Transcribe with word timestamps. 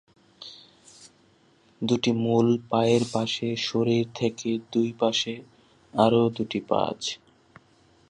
দুটি 1.81 2.11
মূল 2.23 2.47
পায়ের 2.69 3.03
পাশে 3.13 3.47
শরীর 3.67 4.05
থেকে 4.15 4.49
দুই 4.73 4.89
পাশে 5.01 5.33
আরও 5.93 6.21
দুটি 6.37 6.59
পা 6.69 6.79
আছে। 6.91 7.13